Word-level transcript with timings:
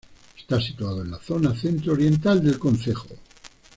Está 0.35 0.59
situada 0.59 1.03
en 1.03 1.11
la 1.11 1.19
zona 1.19 1.53
centro 1.53 1.93
oriental 1.93 2.43
del 2.43 2.57
concejo. 2.57 3.09